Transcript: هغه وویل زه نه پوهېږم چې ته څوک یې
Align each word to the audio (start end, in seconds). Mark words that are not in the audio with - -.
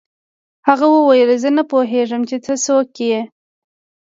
هغه 0.67 0.85
وویل 0.95 1.29
زه 1.43 1.49
نه 1.57 1.63
پوهېږم 1.71 2.21
چې 2.29 2.37
ته 2.45 2.53
څوک 2.65 2.89
یې 3.09 3.19